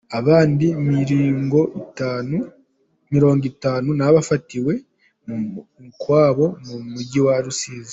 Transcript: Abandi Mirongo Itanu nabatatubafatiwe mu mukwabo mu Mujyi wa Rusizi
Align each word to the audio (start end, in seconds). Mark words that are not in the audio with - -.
Abandi 0.19 0.65
Mirongo 0.89 1.59
Itanu 3.49 3.89
nabatatubafatiwe 3.97 4.73
mu 5.25 5.37
mukwabo 5.83 6.45
mu 6.67 6.77
Mujyi 6.93 7.21
wa 7.27 7.35
Rusizi 7.45 7.89